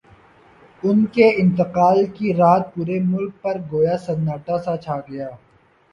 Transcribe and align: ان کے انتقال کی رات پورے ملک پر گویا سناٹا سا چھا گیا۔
ان 0.83 1.03
کے 1.05 1.27
انتقال 1.41 2.03
کی 2.15 2.33
رات 2.33 2.73
پورے 2.75 2.99
ملک 3.03 3.41
پر 3.41 3.57
گویا 3.71 3.97
سناٹا 3.97 4.57
سا 4.57 4.75
چھا 4.77 4.97
گیا۔ 5.09 5.29